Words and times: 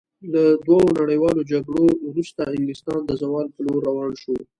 له 0.33 0.43
دوو 0.67 0.81
نړیوالو 0.99 1.41
جګړو 1.51 1.85
وروسته 2.09 2.41
انګلستان 2.55 2.99
د 3.05 3.11
زوال 3.21 3.47
په 3.53 3.59
لور 3.65 3.79
روان 3.89 4.11
شو. 4.21 4.35